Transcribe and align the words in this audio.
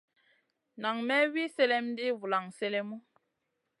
Nan 0.81 0.97
may 1.07 1.25
wi 1.33 1.43
sèlèm 1.55 1.85
ɗi 1.97 2.07
vulan 2.19 2.45
sélèmu. 2.57 2.95